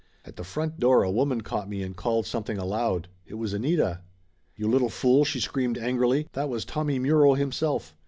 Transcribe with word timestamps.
At 0.25 0.35
the 0.35 0.43
front 0.43 0.79
door 0.79 1.03
a 1.03 1.11
woman 1.11 1.41
caught 1.41 1.69
me 1.69 1.83
and 1.83 1.95
called 1.95 2.25
something 2.25 2.57
aloud. 2.57 3.07
It 3.27 3.35
was 3.35 3.53
Anita. 3.53 3.99
"You 4.55 4.67
little 4.67 4.89
fool!" 4.89 5.25
she 5.25 5.39
screamed 5.39 5.77
angrily. 5.77 6.27
"That 6.33 6.49
was 6.49 6.65
Tommy 6.65 6.97
Muro 6.97 7.35
himself!" 7.35 7.95